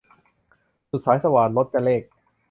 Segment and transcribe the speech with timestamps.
[0.89, 2.03] สุดสายสวาท- รจเรข